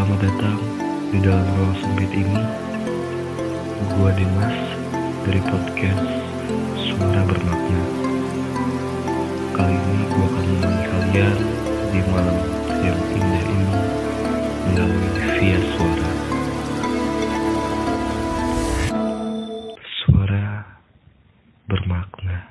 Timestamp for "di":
1.12-1.20, 11.92-12.00